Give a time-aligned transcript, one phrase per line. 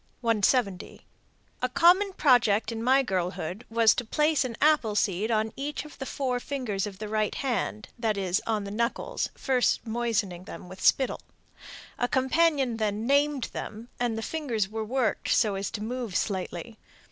[0.21, 1.03] _170.
[1.61, 5.99] "A common project in my girlhood was to place an apple seed on each of
[5.99, 10.67] the four fingers of the right hand, that is, on the knuckles, first moistening them
[10.67, 11.19] with spittle.
[11.99, 16.79] A companion then 'named' them, and the fingers were worked so as to move slightly.